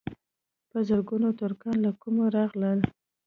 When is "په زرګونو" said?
0.69-1.27